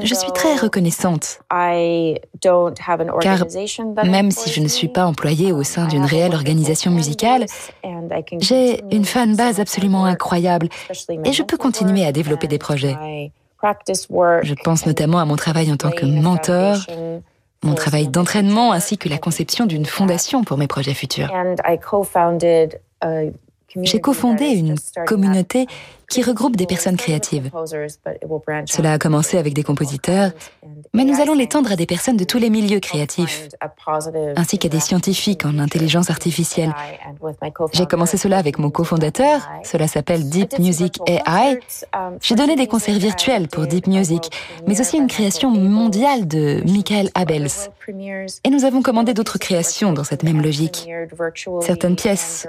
je 0.02 0.14
suis 0.14 0.32
très 0.32 0.56
reconnaissante, 0.56 1.40
car 3.20 3.46
même 4.04 4.30
si 4.30 4.50
je 4.50 4.60
ne 4.60 4.68
suis 4.68 4.88
pas 4.88 5.06
employée 5.06 5.52
au 5.52 5.62
sein 5.62 5.86
d'une 5.86 6.04
réelle 6.04 6.34
organisation 6.34 6.90
musicale, 6.90 7.46
j'ai 8.40 8.82
une 8.90 9.04
fan 9.04 9.36
base 9.36 9.60
absolument 9.60 10.04
incroyable 10.04 10.68
et 11.24 11.32
je 11.32 11.42
peux 11.42 11.56
continuer 11.56 12.04
à 12.04 12.12
développer 12.12 12.48
des 12.48 12.58
projets. 12.58 12.96
Je 13.62 14.54
pense 14.64 14.86
notamment 14.86 15.20
à 15.20 15.24
mon 15.24 15.36
travail 15.36 15.70
en 15.70 15.76
tant 15.76 15.92
que 15.92 16.04
mentor, 16.04 16.78
mon 17.62 17.74
travail 17.74 18.08
d'entraînement 18.08 18.72
ainsi 18.72 18.98
que 18.98 19.08
la 19.08 19.18
conception 19.18 19.66
d'une 19.66 19.86
fondation 19.86 20.42
pour 20.42 20.58
mes 20.58 20.66
projets 20.66 20.94
futurs. 20.94 21.32
J'ai 23.76 24.00
cofondé 24.00 24.46
une 24.48 24.74
communauté 25.06 25.66
qui 26.12 26.22
regroupe 26.22 26.56
des 26.56 26.66
personnes 26.66 26.98
créatives. 26.98 27.50
Cela 28.66 28.92
a 28.92 28.98
commencé 28.98 29.38
avec 29.38 29.54
des 29.54 29.62
compositeurs, 29.62 30.32
mais 30.92 31.04
nous 31.04 31.18
allons 31.22 31.32
l'étendre 31.32 31.72
à 31.72 31.76
des 31.76 31.86
personnes 31.86 32.18
de 32.18 32.24
tous 32.24 32.36
les 32.36 32.50
milieux 32.50 32.80
créatifs, 32.80 33.48
ainsi 34.36 34.58
qu'à 34.58 34.68
des 34.68 34.78
scientifiques 34.78 35.46
en 35.46 35.58
intelligence 35.58 36.10
artificielle. 36.10 36.74
J'ai 37.72 37.86
commencé 37.86 38.18
cela 38.18 38.36
avec 38.36 38.58
mon 38.58 38.68
cofondateur, 38.68 39.48
cela 39.64 39.88
s'appelle 39.88 40.28
Deep 40.28 40.58
Music 40.58 40.98
AI. 41.06 41.60
J'ai 42.20 42.34
donné 42.34 42.56
des 42.56 42.66
concerts 42.66 42.98
virtuels 42.98 43.48
pour 43.48 43.66
Deep 43.66 43.86
Music, 43.86 44.30
mais 44.66 44.78
aussi 44.78 44.98
une 44.98 45.06
création 45.06 45.50
mondiale 45.50 46.28
de 46.28 46.62
Michael 46.66 47.08
Abels. 47.14 47.70
Et 48.44 48.50
nous 48.50 48.66
avons 48.66 48.82
commandé 48.82 49.14
d'autres 49.14 49.38
créations 49.38 49.94
dans 49.94 50.04
cette 50.04 50.24
même 50.24 50.42
logique. 50.42 50.90
Certaines 51.62 51.96
pièces 51.96 52.46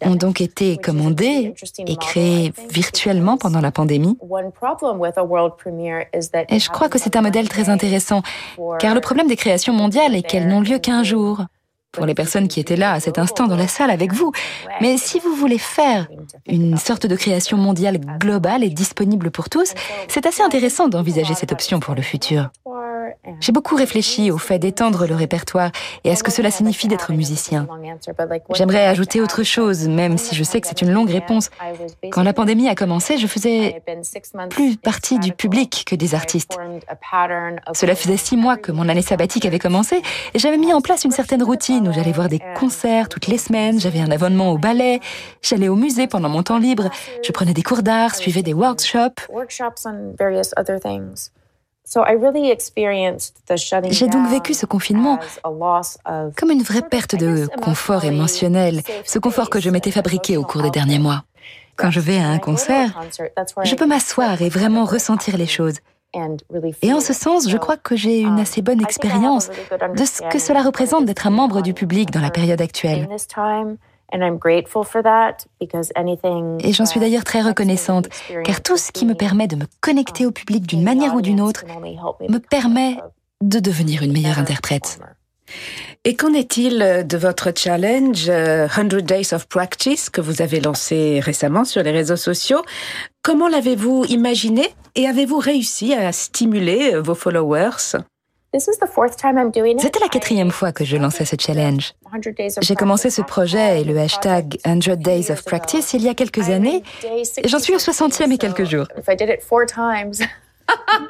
ont 0.00 0.14
donc 0.14 0.40
été 0.40 0.78
commandées 0.78 1.52
et 1.86 1.96
créées 1.96 2.54
virtuellement 2.70 2.93
actuellement 2.94 3.36
pendant 3.36 3.60
la 3.60 3.72
pandémie. 3.72 4.16
Et 6.48 6.58
je 6.60 6.70
crois 6.70 6.88
que 6.88 6.98
c'est 6.98 7.16
un 7.16 7.22
modèle 7.22 7.48
très 7.48 7.68
intéressant, 7.68 8.22
car 8.78 8.94
le 8.94 9.00
problème 9.00 9.26
des 9.26 9.34
créations 9.36 9.72
mondiales 9.72 10.14
est 10.14 10.22
qu'elles 10.22 10.46
n'ont 10.46 10.60
lieu 10.60 10.78
qu'un 10.78 11.02
jour 11.02 11.44
pour 11.90 12.06
les 12.06 12.14
personnes 12.14 12.48
qui 12.48 12.60
étaient 12.60 12.76
là 12.76 12.92
à 12.92 13.00
cet 13.00 13.18
instant 13.18 13.46
dans 13.46 13.56
la 13.56 13.68
salle 13.68 13.90
avec 13.90 14.12
vous. 14.12 14.30
Mais 14.80 14.96
si 14.96 15.18
vous 15.18 15.34
voulez 15.34 15.58
faire 15.58 16.08
une 16.46 16.76
sorte 16.76 17.06
de 17.06 17.16
création 17.16 17.56
mondiale 17.56 17.98
globale 18.20 18.62
et 18.62 18.70
disponible 18.70 19.30
pour 19.30 19.48
tous, 19.48 19.74
c'est 20.08 20.26
assez 20.26 20.42
intéressant 20.42 20.88
d'envisager 20.88 21.34
cette 21.34 21.52
option 21.52 21.80
pour 21.80 21.94
le 21.94 22.02
futur. 22.02 22.50
J'ai 23.40 23.52
beaucoup 23.52 23.76
réfléchi 23.76 24.30
au 24.30 24.38
fait 24.38 24.58
d'étendre 24.58 25.06
le 25.06 25.14
répertoire 25.14 25.70
et 26.04 26.10
à 26.10 26.16
ce 26.16 26.22
que 26.22 26.30
cela 26.30 26.50
signifie 26.50 26.88
d'être 26.88 27.12
musicien. 27.12 27.66
J'aimerais 28.54 28.86
ajouter 28.86 29.20
autre 29.20 29.42
chose, 29.42 29.88
même 29.88 30.18
si 30.18 30.34
je 30.34 30.44
sais 30.44 30.60
que 30.60 30.66
c'est 30.66 30.82
une 30.82 30.92
longue 30.92 31.10
réponse. 31.10 31.50
Quand 32.10 32.22
la 32.22 32.32
pandémie 32.32 32.68
a 32.68 32.74
commencé, 32.74 33.18
je 33.18 33.26
faisais 33.26 33.82
plus 34.50 34.76
partie 34.76 35.18
du 35.18 35.32
public 35.32 35.84
que 35.86 35.94
des 35.94 36.14
artistes. 36.14 36.58
Cela 37.72 37.94
faisait 37.94 38.16
six 38.16 38.36
mois 38.36 38.56
que 38.56 38.72
mon 38.72 38.88
année 38.88 39.02
sabbatique 39.02 39.46
avait 39.46 39.58
commencé 39.58 40.02
et 40.34 40.38
j'avais 40.38 40.58
mis 40.58 40.72
en 40.72 40.80
place 40.80 41.04
une 41.04 41.10
certaine 41.10 41.42
routine 41.42 41.88
où 41.88 41.92
j'allais 41.92 42.12
voir 42.12 42.28
des 42.28 42.40
concerts 42.58 43.08
toutes 43.08 43.26
les 43.26 43.38
semaines, 43.38 43.80
j'avais 43.80 44.00
un 44.00 44.10
abonnement 44.10 44.52
au 44.52 44.58
ballet, 44.58 45.00
j'allais 45.42 45.68
au 45.68 45.76
musée 45.76 46.06
pendant 46.06 46.28
mon 46.28 46.42
temps 46.42 46.58
libre, 46.58 46.90
je 47.24 47.32
prenais 47.32 47.54
des 47.54 47.62
cours 47.62 47.82
d'art, 47.82 48.14
suivais 48.14 48.42
des 48.42 48.54
workshops. 48.54 49.28
J'ai 53.90 54.08
donc 54.08 54.28
vécu 54.28 54.54
ce 54.54 54.66
confinement 54.66 55.18
comme 55.42 56.50
une 56.50 56.62
vraie 56.62 56.82
perte 56.82 57.14
de 57.14 57.46
confort 57.60 58.04
émotionnel, 58.04 58.80
ce 59.04 59.18
confort 59.18 59.50
que 59.50 59.60
je 59.60 59.70
m'étais 59.70 59.90
fabriqué 59.90 60.36
au 60.36 60.44
cours 60.44 60.62
des 60.62 60.70
derniers 60.70 60.98
mois. 60.98 61.24
Quand 61.76 61.90
je 61.90 62.00
vais 62.00 62.18
à 62.18 62.28
un 62.28 62.38
concert, 62.38 63.00
je 63.64 63.74
peux 63.74 63.86
m'asseoir 63.86 64.40
et 64.40 64.48
vraiment 64.48 64.84
ressentir 64.84 65.36
les 65.36 65.46
choses. 65.46 65.74
Et 66.82 66.92
en 66.92 67.00
ce 67.00 67.12
sens, 67.12 67.48
je 67.50 67.56
crois 67.56 67.76
que 67.76 67.96
j'ai 67.96 68.20
une 68.20 68.38
assez 68.38 68.62
bonne 68.62 68.80
expérience 68.80 69.50
de 69.50 70.04
ce 70.04 70.22
que 70.30 70.38
cela 70.38 70.62
représente 70.62 71.04
d'être 71.04 71.26
un 71.26 71.30
membre 71.30 71.60
du 71.60 71.74
public 71.74 72.10
dans 72.10 72.20
la 72.20 72.30
période 72.30 72.60
actuelle. 72.60 73.08
Et 76.60 76.72
j'en 76.72 76.86
suis 76.86 77.00
d'ailleurs 77.00 77.24
très 77.24 77.42
reconnaissante, 77.42 78.08
car 78.44 78.62
tout 78.62 78.76
ce 78.76 78.92
qui 78.92 79.06
me 79.06 79.14
permet 79.14 79.46
de 79.46 79.56
me 79.56 79.64
connecter 79.80 80.26
au 80.26 80.30
public 80.30 80.66
d'une 80.66 80.82
manière 80.82 81.14
ou 81.14 81.20
d'une 81.20 81.40
autre 81.40 81.64
me 82.28 82.38
permet 82.38 82.96
de 83.42 83.58
devenir 83.58 84.02
une 84.02 84.12
meilleure 84.12 84.38
interprète. 84.38 85.00
Et 86.04 86.16
qu'en 86.16 86.34
est-il 86.34 87.04
de 87.06 87.16
votre 87.16 87.50
challenge 87.56 88.24
100 88.26 88.30
euh, 88.30 89.00
Days 89.00 89.32
of 89.32 89.46
Practice 89.48 90.10
que 90.10 90.20
vous 90.20 90.42
avez 90.42 90.60
lancé 90.60 91.20
récemment 91.20 91.64
sur 91.64 91.82
les 91.82 91.92
réseaux 91.92 92.16
sociaux? 92.16 92.62
Comment 93.22 93.48
l'avez-vous 93.48 94.04
imaginé 94.08 94.68
et 94.96 95.06
avez-vous 95.06 95.38
réussi 95.38 95.94
à 95.94 96.12
stimuler 96.12 96.98
vos 96.98 97.14
followers? 97.14 97.96
C'était 99.80 99.98
la 99.98 100.08
quatrième 100.08 100.50
fois 100.50 100.72
que 100.72 100.84
je 100.84 100.96
lançais 100.96 101.24
ce 101.24 101.36
challenge. 101.38 101.94
J'ai 102.60 102.74
commencé 102.76 103.10
ce 103.10 103.22
projet 103.22 103.80
et 103.80 103.84
le 103.84 103.98
hashtag 103.98 104.58
100 104.64 104.96
Days 104.96 105.30
of 105.30 105.44
Practice 105.44 105.92
il 105.94 106.02
y 106.02 106.08
a 106.08 106.14
quelques 106.14 106.50
années 106.50 106.82
et 107.04 107.48
j'en 107.48 107.58
suis 107.58 107.74
au 107.74 107.78
60e 107.78 108.32
et 108.32 108.38
quelques 108.38 108.64
jours. 108.64 108.86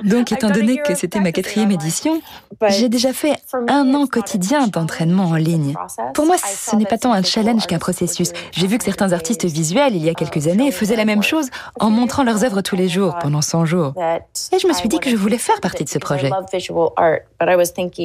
Donc, 0.03 0.33
étant 0.33 0.51
donné 0.51 0.79
que 0.79 0.95
c'était 0.95 1.21
ma 1.21 1.33
quatrième 1.33 1.71
édition, 1.71 2.21
j'ai 2.69 2.89
déjà 2.89 3.13
fait 3.13 3.37
un 3.69 3.95
an 3.95 4.07
quotidien 4.07 4.67
d'entraînement 4.69 5.25
en 5.25 5.37
ligne. 5.37 5.75
Pour 6.15 6.27
moi, 6.27 6.37
ce 6.39 6.77
n'est 6.77 6.87
pas 6.87 6.99
tant 6.99 7.13
un 7.13 7.23
challenge 7.23 7.67
qu'un 7.67 7.79
processus. 7.79 8.33
J'ai 8.53 8.67
vu 8.67 8.79
que 8.79 8.85
certains 8.85 9.13
artistes 9.13 9.45
visuels, 9.45 9.95
il 9.95 10.05
y 10.05 10.09
a 10.09 10.15
quelques 10.15 10.49
années, 10.49 10.71
faisaient 10.71 10.97
la 10.97 11.05
même 11.05 11.23
chose 11.23 11.49
en 11.81 11.91
montrant 11.91 12.25
leurs 12.25 12.45
œuvres 12.45 12.61
tous 12.61 12.77
les 12.77 12.89
jours, 12.89 13.17
pendant 13.21 13.43
100 13.43 13.65
jours. 13.65 13.95
Et 14.53 14.59
je 14.59 14.67
me 14.67 14.73
suis 14.73 14.89
dit 14.89 14.99
que 14.99 15.11
je 15.11 15.17
voulais 15.17 15.39
faire 15.39 15.61
partie 15.61 15.85
de 15.85 15.89
ce 15.89 15.99
projet. 15.99 16.31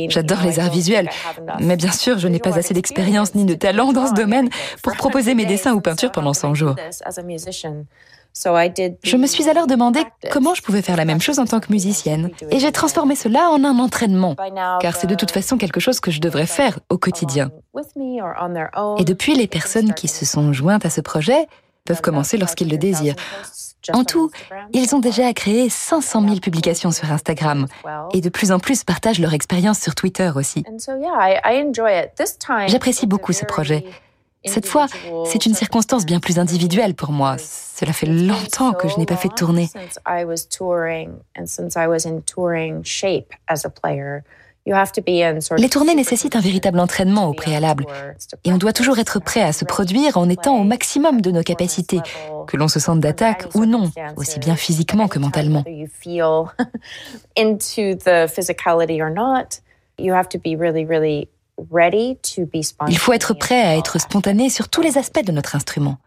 J'adore 0.10 0.42
les 0.44 0.60
arts 0.60 0.72
visuels, 0.72 1.10
mais 1.60 1.76
bien 1.76 1.92
sûr, 1.92 2.18
je 2.18 2.28
n'ai 2.28 2.40
pas 2.40 2.58
assez 2.58 2.74
d'expérience 2.74 3.36
ni 3.36 3.46
de 3.46 3.54
talent 3.54 3.94
dans 3.94 4.08
ce 4.08 4.14
domaine 4.14 4.50
pour 4.84 4.96
proposer 4.96 5.34
mes 5.36 5.46
dessins 5.46 5.74
ou 5.74 5.82
peintures 5.82 6.12
pendant 6.12 6.34
100 6.34 6.54
jours. 6.56 6.76
Je 9.04 9.18
me 9.18 9.28
suis 9.28 9.50
alors 9.50 9.68
demandé 9.68 10.02
comment 10.32 10.54
je 10.54 10.62
pouvais 10.62 10.82
faire 10.82 10.96
la 10.96 11.06
même 11.06 11.22
chose 11.22 11.40
en 11.40 11.46
tant 11.46 11.60
que 11.60 11.72
musicienne. 11.72 12.30
Et 12.52 12.60
j'ai 12.60 12.72
transformé 12.72 13.16
cela 13.16 13.50
en 13.50 13.64
un 13.64 13.80
entraînement, 13.80 14.36
car 14.80 14.96
c'est 14.96 15.08
de 15.08 15.16
toute 15.16 15.32
façon 15.32 15.58
quelque 15.58 15.80
chose 15.80 16.00
que 16.00 16.12
je 16.12 16.22
devrais 16.22 16.46
faire 16.46 16.80
au 16.90 16.98
quotidien. 16.98 17.52
Et 18.98 19.04
depuis, 19.04 19.36
les 19.36 19.48
personnes 19.48 19.94
qui 19.94 20.08
se 20.08 20.26
sont 20.26 20.54
jointes 20.54 20.86
à 20.86 20.90
ce 20.90 21.02
projet 21.02 21.48
peuvent 21.86 22.02
commencer 22.02 22.38
lorsqu'ils 22.38 22.70
le 22.70 22.78
désirent. 22.78 23.16
En 23.94 24.04
tout, 24.04 24.30
ils 24.74 24.94
ont 24.94 25.00
déjà 25.00 25.34
créé 25.34 25.70
500 25.70 26.22
000 26.24 26.36
publications 26.40 26.92
sur 26.92 27.12
Instagram 27.12 27.66
et 28.14 28.22
de 28.22 28.30
plus 28.30 28.52
en 28.52 28.60
plus 28.60 28.84
partagent 28.84 29.20
leur 29.20 29.34
expérience 29.34 29.80
sur 29.80 29.96
Twitter 29.96 30.32
aussi. 30.36 30.64
J'apprécie 32.68 33.08
beaucoup 33.08 33.34
ce 33.34 33.46
projet. 33.46 33.86
Cette 34.46 34.66
fois, 34.66 34.88
c'est 35.26 35.46
une 35.46 35.54
circonstance 35.54 36.06
bien 36.06 36.20
plus 36.20 36.40
individuelle 36.40 36.96
pour 36.96 37.12
moi. 37.12 37.38
Cela 37.38 37.94
fait 37.94 38.06
longtemps 38.06 38.74
que 38.74 38.88
je 38.88 38.98
n'ai 38.98 39.06
pas 39.06 39.18
fait 39.18 39.30
de 39.30 39.34
tournée. 39.34 39.70
Les 45.58 45.70
tournées 45.70 45.96
nécessitent 45.96 46.36
un 46.36 46.42
véritable 46.42 46.80
entraînement 46.80 47.28
au 47.28 47.34
préalable. 47.34 47.86
Et 48.44 48.54
on 48.54 48.58
doit 48.58 48.74
toujours 48.74 49.00
être 49.00 49.20
prêt 49.20 49.42
à 49.42 49.52
se 49.52 49.66
produire 49.66 50.18
en 50.18 50.30
étant 50.30 50.58
au 50.60 50.64
maximum 50.64 51.22
de 51.22 51.32
nos 51.32 51.44
capacités, 51.44 52.00
que 52.48 52.58
l'on 52.58 52.68
se 52.68 52.80
sente 52.80 53.00
d'attaque 53.00 53.48
ou 53.56 53.66
non, 53.66 53.90
aussi 54.16 54.40
bien 54.40 54.56
physiquement 54.56 55.08
que 55.08 55.18
mentalement. 55.18 55.64
Il 62.88 62.98
faut 62.98 63.14
être 63.14 63.34
prêt 63.34 63.62
à 63.62 63.78
être 63.78 64.00
spontané 64.00 64.50
sur 64.50 64.70
tous 64.70 64.82
les 64.82 64.98
aspects 64.98 65.24
de 65.24 65.32
notre 65.32 65.56
instrument. 65.56 65.98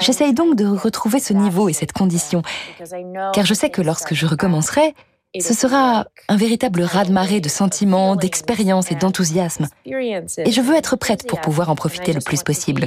J'essaye 0.00 0.34
donc 0.34 0.56
de 0.56 0.66
retrouver 0.66 1.20
ce 1.20 1.32
niveau 1.32 1.68
et 1.68 1.72
cette 1.72 1.92
condition, 1.92 2.42
car 3.32 3.44
je 3.44 3.54
sais 3.54 3.70
que 3.70 3.82
lorsque 3.82 4.14
je 4.14 4.26
recommencerai, 4.26 4.94
ce 5.38 5.54
sera 5.54 6.06
un 6.28 6.36
véritable 6.36 6.82
raz-de-marée 6.82 7.40
de 7.40 7.48
sentiments, 7.48 8.16
d'expériences 8.16 8.90
et 8.90 8.96
d'enthousiasme. 8.96 9.68
Et 9.86 10.50
je 10.50 10.60
veux 10.60 10.74
être 10.74 10.96
prête 10.96 11.26
pour 11.26 11.40
pouvoir 11.40 11.70
en 11.70 11.76
profiter 11.76 12.12
le 12.12 12.20
plus 12.20 12.42
possible. 12.42 12.86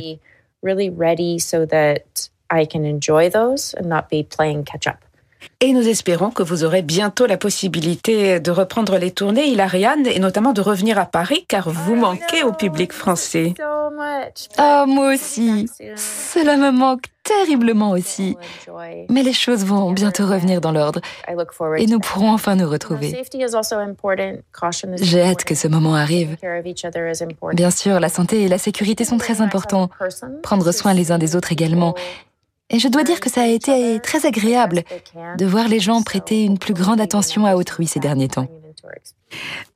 Et 5.60 5.72
nous 5.74 5.88
espérons 5.88 6.30
que 6.30 6.44
vous 6.44 6.64
aurez 6.64 6.82
bientôt 6.82 7.26
la 7.26 7.38
possibilité 7.38 8.40
de 8.40 8.52
reprendre 8.52 8.98
les 8.98 9.12
tournées, 9.12 9.48
Hilariane, 9.48 10.06
et 10.08 10.20
notamment 10.20 10.54
de 10.54 10.62
revenir 10.62 10.98
à 11.00 11.06
Paris, 11.06 11.46
car 11.48 11.70
vous 11.70 11.96
manquez 11.96 12.44
au 12.44 12.52
public 12.52 12.92
français. 12.92 13.54
Oh, 14.60 14.84
moi 14.88 15.14
aussi. 15.14 15.70
Cela 15.96 16.58
me 16.58 16.72
manque 16.72 17.06
terriblement 17.24 17.92
aussi. 17.92 18.36
Mais 19.10 19.24
les 19.24 19.34
choses 19.34 19.64
vont 19.66 19.92
bientôt 19.92 20.26
revenir 20.26 20.62
dans 20.62 20.72
l'ordre 20.72 21.00
et 21.78 21.86
nous 21.88 22.00
pourrons 22.00 22.32
enfin 22.32 22.56
nous 22.56 22.70
retrouver. 22.70 23.24
J'ai 25.02 25.22
hâte 25.22 25.44
que 25.46 25.56
ce 25.56 25.68
moment 25.68 25.96
arrive. 25.96 26.36
Bien 27.54 27.72
sûr, 27.72 28.00
la 28.00 28.10
santé 28.10 28.44
et 28.44 28.48
la 28.48 28.58
sécurité 28.58 29.06
sont 29.06 29.18
très 29.18 29.42
importants. 29.42 29.90
Prendre 30.42 30.72
soin 30.72 30.94
les 30.94 31.12
uns 31.12 31.18
des 31.18 31.36
autres 31.36 31.52
également. 31.52 31.96
Et 32.70 32.80
je 32.80 32.88
dois 32.88 33.04
dire 33.04 33.20
que 33.20 33.30
ça 33.30 33.42
a 33.42 33.48
été 33.48 34.00
très 34.00 34.26
agréable 34.26 34.84
de 35.38 35.46
voir 35.46 35.68
les 35.68 35.80
gens 35.80 36.02
prêter 36.02 36.44
une 36.44 36.58
plus 36.58 36.74
grande 36.74 37.02
attention 37.02 37.46
à 37.46 37.56
autrui 37.56 37.88
ces 37.88 38.00
derniers 38.00 38.30
temps. 38.30 38.48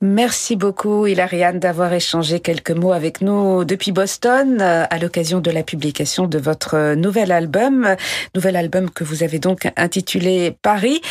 Merci 0.02 0.56
beaucoup, 0.56 1.08
Hilariane, 1.08 1.60
d'avoir 1.60 1.92
échangé 1.94 2.40
quelques 2.40 2.72
mots 2.72 2.92
avec 2.92 3.22
nous 3.22 3.66
depuis 3.66 3.92
Boston 3.92 4.62
à 4.62 4.98
l'occasion 5.00 5.40
de 5.40 5.52
la 5.52 5.64
publication 5.64 6.28
de 6.28 6.38
votre 6.38 6.94
nouvel 6.96 7.32
album, 7.32 7.96
nouvel 8.36 8.56
album 8.56 8.90
que 8.90 9.04
vous 9.04 9.24
avez 9.24 9.40
donc 9.40 9.72
intitulé 9.76 10.56
Paris, 10.62 11.02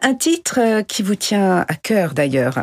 un 0.00 0.14
titre 0.14 0.82
qui 0.82 1.02
vous 1.02 1.16
tient 1.16 1.64
à 1.68 1.74
cœur 1.74 2.14
d'ailleurs. 2.14 2.58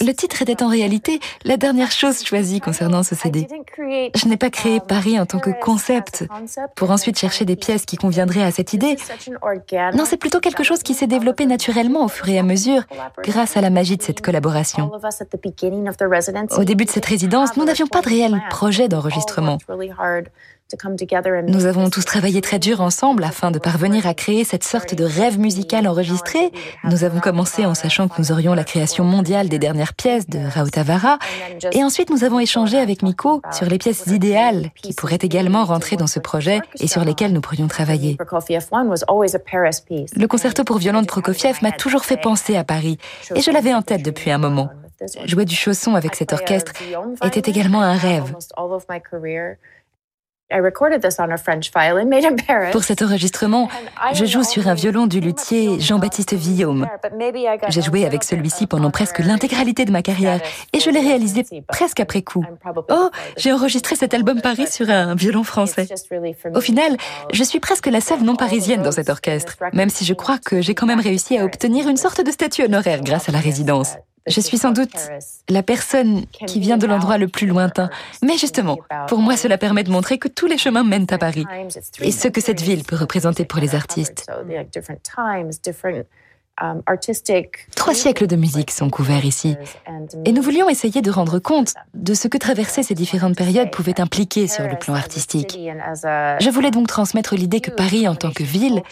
Le 0.00 0.12
titre 0.12 0.42
était 0.42 0.62
en 0.62 0.68
réalité 0.68 1.20
la 1.44 1.56
dernière 1.56 1.90
chose 1.90 2.24
choisie 2.24 2.60
concernant 2.60 3.02
ce 3.02 3.14
CD. 3.14 3.46
Je 3.78 4.28
n'ai 4.28 4.36
pas 4.36 4.50
créé 4.50 4.74
um, 4.74 4.86
Paris 4.86 5.18
en 5.18 5.26
tant 5.26 5.38
que 5.38 5.50
concept 5.60 6.24
pour 6.74 6.90
ensuite 6.90 7.18
chercher 7.18 7.44
des 7.44 7.56
pièces 7.56 7.84
qui 7.84 7.96
conviendraient 7.96 8.42
à 8.42 8.50
cette 8.50 8.72
idée. 8.72 8.96
Non, 9.94 10.04
c'est 10.04 10.16
plutôt 10.16 10.40
quelque 10.40 10.62
chose 10.62 10.82
qui 10.82 10.94
s'est 10.94 11.06
développé 11.06 11.46
naturellement 11.46 12.04
au 12.04 12.08
fur 12.08 12.28
et 12.28 12.38
à 12.38 12.42
mesure 12.42 12.82
grâce 13.22 13.56
à 13.56 13.60
la 13.60 13.70
magie 13.70 13.96
de 13.96 14.02
cette 14.02 14.20
collaboration. 14.20 14.90
Au 16.56 16.64
début 16.64 16.84
de 16.84 16.90
cette 16.90 17.06
résidence, 17.06 17.56
nous 17.56 17.64
n'avions 17.64 17.86
pas 17.86 18.00
de 18.00 18.08
réel 18.08 18.40
projet 18.50 18.88
d'enregistrement. 18.88 19.58
Nous 21.46 21.64
avons 21.64 21.88
tous 21.88 22.04
travaillé 22.04 22.42
très 22.42 22.58
dur 22.58 22.82
ensemble 22.82 23.24
afin 23.24 23.50
de 23.50 23.58
parvenir 23.58 24.06
à 24.06 24.12
créer 24.12 24.44
cette 24.44 24.64
sorte 24.64 24.94
de 24.94 25.04
rêve 25.04 25.38
musical 25.38 25.88
enregistré. 25.88 26.52
Nous 26.84 27.04
avons 27.04 27.20
commencé 27.20 27.64
en 27.64 27.72
sachant 27.72 28.08
que 28.08 28.16
nous 28.18 28.32
aurions 28.32 28.52
la 28.52 28.64
création 28.64 29.04
mondiale 29.04 29.48
des 29.48 29.58
dernières 29.58 29.94
pièces 29.94 30.28
de 30.28 30.38
Rautavara. 30.38 31.18
Et 31.72 31.82
ensuite, 31.82 32.10
nous 32.10 32.22
avons 32.22 32.38
échangé 32.38 32.78
avec 32.78 33.02
Miko 33.02 33.40
sur 33.50 33.66
les 33.66 33.78
pièces 33.78 34.08
idéales 34.08 34.70
qui 34.82 34.92
pourraient 34.92 35.18
également 35.22 35.64
rentrer 35.64 35.96
dans 35.96 36.06
ce 36.06 36.18
projet 36.18 36.60
et 36.80 36.86
sur 36.86 37.02
lesquelles 37.02 37.32
nous 37.32 37.40
pourrions 37.40 37.68
travailler. 37.68 38.18
Le 38.20 40.26
concerto 40.26 40.64
pour 40.64 40.76
violon 40.76 41.00
de 41.00 41.06
Prokofiev 41.06 41.62
m'a 41.62 41.72
toujours 41.72 42.04
fait 42.04 42.18
penser 42.18 42.56
à 42.56 42.64
Paris 42.64 42.98
et 43.34 43.40
je 43.40 43.50
l'avais 43.50 43.72
en 43.72 43.80
tête 43.80 44.02
depuis 44.02 44.30
un 44.30 44.38
moment. 44.38 44.68
Jouer 45.24 45.44
du 45.44 45.54
chausson 45.54 45.94
avec 45.94 46.14
cet 46.14 46.32
orchestre 46.32 46.72
était 47.24 47.48
également 47.48 47.80
un 47.80 47.96
rêve. 47.96 48.34
Pour 52.72 52.82
cet 52.82 53.02
enregistrement, 53.02 53.68
je 54.14 54.24
joue 54.24 54.42
sur 54.42 54.66
un 54.66 54.74
violon 54.74 55.06
du 55.06 55.20
luthier 55.20 55.78
Jean-Baptiste 55.78 56.32
Villaume. 56.32 56.86
J'ai 57.68 57.82
joué 57.82 58.06
avec 58.06 58.24
celui-ci 58.24 58.66
pendant 58.66 58.90
presque 58.90 59.18
l'intégralité 59.18 59.84
de 59.84 59.90
ma 59.90 60.00
carrière 60.00 60.40
et 60.72 60.80
je 60.80 60.88
l'ai 60.88 61.00
réalisé 61.00 61.44
presque 61.66 62.00
après 62.00 62.22
coup. 62.22 62.44
Oh, 62.88 63.10
j'ai 63.36 63.52
enregistré 63.52 63.94
cet 63.94 64.14
album 64.14 64.40
Paris 64.40 64.68
sur 64.68 64.88
un 64.88 65.14
violon 65.14 65.44
français. 65.44 65.86
Au 66.54 66.60
final, 66.60 66.96
je 67.32 67.44
suis 67.44 67.60
presque 67.60 67.86
la 67.86 68.00
seule 68.00 68.22
non 68.22 68.36
parisienne 68.36 68.80
dans 68.80 68.92
cet 68.92 69.10
orchestre, 69.10 69.56
même 69.74 69.90
si 69.90 70.06
je 70.06 70.14
crois 70.14 70.38
que 70.38 70.62
j'ai 70.62 70.74
quand 70.74 70.86
même 70.86 71.00
réussi 71.00 71.36
à 71.36 71.44
obtenir 71.44 71.88
une 71.88 71.98
sorte 71.98 72.24
de 72.24 72.30
statut 72.30 72.64
honoraire 72.64 73.02
grâce 73.02 73.28
à 73.28 73.32
la 73.32 73.40
résidence. 73.40 73.96
Je 74.28 74.40
suis 74.40 74.58
sans 74.58 74.72
doute 74.72 74.92
la 75.48 75.62
personne 75.62 76.24
qui 76.46 76.60
vient 76.60 76.78
de 76.78 76.86
l'endroit 76.86 77.18
le 77.18 77.28
plus 77.28 77.46
lointain. 77.46 77.90
Mais 78.22 78.36
justement, 78.36 78.78
pour 79.08 79.18
moi, 79.18 79.36
cela 79.36 79.58
permet 79.58 79.84
de 79.84 79.90
montrer 79.90 80.18
que 80.18 80.28
tous 80.28 80.46
les 80.46 80.58
chemins 80.58 80.84
mènent 80.84 81.06
à 81.10 81.18
Paris 81.18 81.46
et 82.00 82.12
ce 82.12 82.28
que 82.28 82.40
cette 82.40 82.60
ville 82.60 82.84
peut 82.84 82.96
représenter 82.96 83.44
pour 83.44 83.60
les 83.60 83.74
artistes. 83.74 84.30
Um, 86.60 86.82
Trois 87.76 87.94
siècles 87.94 88.26
de 88.26 88.34
musique 88.34 88.70
sont 88.70 88.90
couverts 88.90 89.24
ici. 89.24 89.56
Et 90.24 90.32
nous 90.32 90.42
voulions 90.42 90.68
essayer 90.68 91.02
de 91.02 91.10
rendre 91.10 91.38
compte 91.38 91.74
de 91.94 92.14
ce 92.14 92.26
que 92.26 92.36
traverser 92.36 92.82
ces 92.82 92.94
différentes 92.94 93.36
périodes 93.36 93.70
pouvait 93.70 94.00
impliquer 94.00 94.48
sur 94.48 94.64
le 94.64 94.76
plan 94.76 94.94
artistique. 94.94 95.56
Je 95.56 96.50
voulais 96.50 96.70
donc 96.70 96.88
transmettre 96.88 97.36
l'idée 97.36 97.60
que 97.60 97.70
Paris, 97.70 98.08
en 98.08 98.16
tant 98.16 98.32
que 98.32 98.42
ville, 98.42 98.82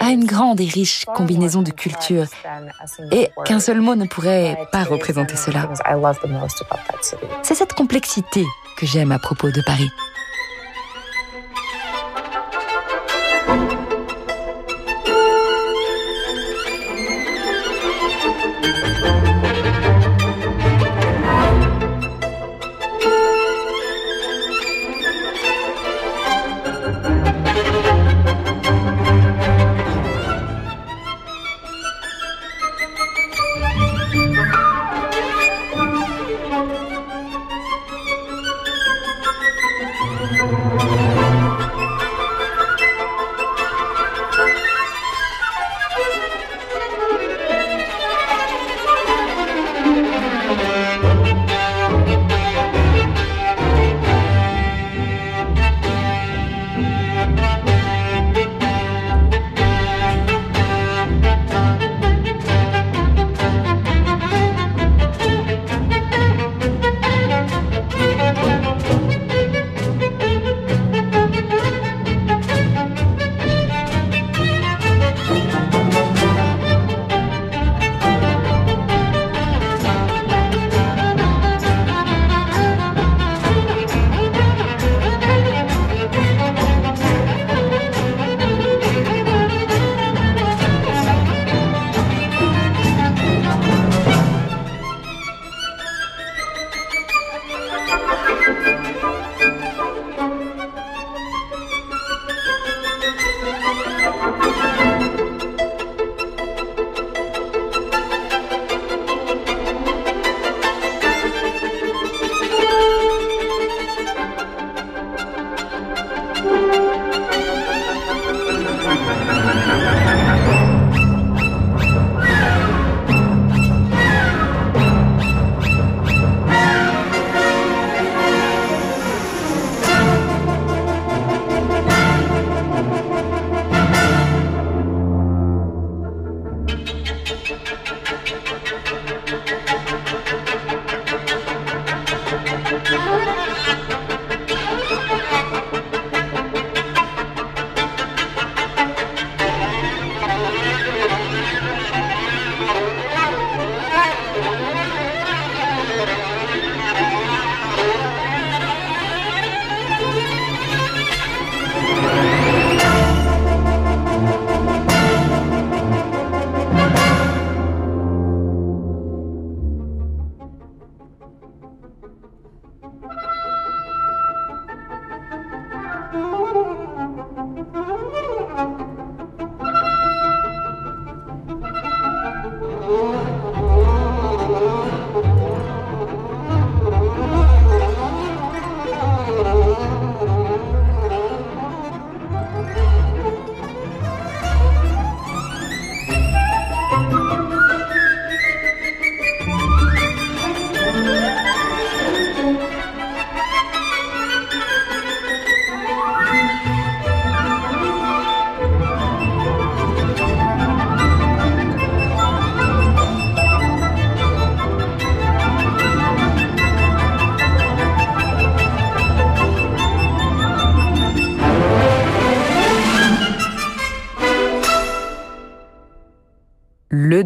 a 0.00 0.10
une 0.10 0.24
grande 0.24 0.60
et 0.60 0.66
riche 0.66 1.06
combinaison 1.14 1.62
de 1.62 1.70
cultures 1.70 2.26
et 3.10 3.30
qu'un 3.44 3.60
seul 3.60 3.80
mot 3.80 3.94
ne 3.94 4.06
pourrait 4.06 4.58
pas 4.70 4.84
représenter 4.84 5.36
cela. 5.36 5.70
C'est 7.42 7.54
cette 7.54 7.72
complexité 7.72 8.44
que 8.76 8.86
j'aime 8.86 9.12
à 9.12 9.18
propos 9.18 9.50
de 9.50 9.62
Paris. 9.62 9.90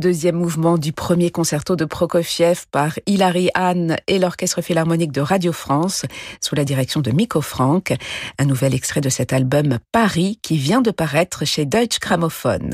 Deuxième 0.08 0.36
mouvement 0.36 0.78
du 0.78 0.94
premier 0.94 1.30
concerto 1.30 1.76
de 1.76 1.84
Prokofiev 1.84 2.64
par 2.70 2.98
Hilary 3.04 3.50
Hahn 3.52 3.98
et 4.06 4.18
l'Orchestre 4.18 4.62
Philharmonique 4.62 5.12
de 5.12 5.20
Radio 5.20 5.52
France 5.52 6.06
sous 6.40 6.54
la 6.54 6.64
direction 6.64 7.02
de 7.02 7.10
Miko 7.10 7.42
Frank. 7.42 7.94
Un 8.38 8.46
nouvel 8.46 8.74
extrait 8.74 9.02
de 9.02 9.10
cet 9.10 9.34
album 9.34 9.76
Paris 9.92 10.38
qui 10.40 10.56
vient 10.56 10.80
de 10.80 10.90
paraître 10.90 11.44
chez 11.44 11.66
Deutsche 11.66 12.00
Grammophon. 12.00 12.70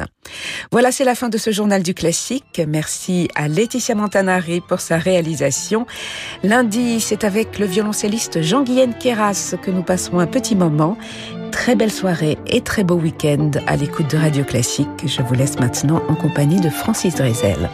Voilà, 0.70 0.92
c'est 0.92 1.02
la 1.02 1.16
fin 1.16 1.28
de 1.28 1.36
ce 1.36 1.50
journal 1.50 1.82
du 1.82 1.92
classique. 1.92 2.62
Merci 2.68 3.28
à 3.34 3.48
Laetitia 3.48 3.96
Montanari 3.96 4.60
pour 4.60 4.78
sa 4.78 4.96
réalisation. 4.96 5.88
Lundi, 6.44 7.00
c'est 7.00 7.24
avec 7.24 7.58
le 7.58 7.66
violoncelliste 7.66 8.42
Jean-Guyen 8.42 8.92
Keras 8.92 9.56
que 9.60 9.72
nous 9.72 9.82
passerons 9.82 10.20
un 10.20 10.28
petit 10.28 10.54
moment 10.54 10.96
très 11.54 11.76
belle 11.76 11.92
soirée 11.92 12.36
et 12.48 12.62
très 12.62 12.82
beau 12.82 12.96
week-end 12.96 13.52
à 13.68 13.76
l'écoute 13.76 14.10
de 14.10 14.16
Radio 14.16 14.42
Classique. 14.42 14.88
Je 15.06 15.22
vous 15.22 15.34
laisse 15.34 15.60
maintenant 15.60 16.02
en 16.08 16.16
compagnie 16.16 16.60
de 16.60 16.68
Francis 16.68 17.14
Drezel. 17.14 17.70